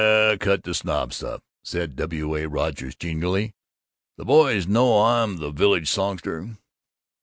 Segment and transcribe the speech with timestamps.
[0.39, 2.35] Cut the sob stuff," said W.
[2.35, 2.47] A.
[2.47, 3.53] Rogers genially.
[4.17, 6.57] "You boys know I'm the village songster?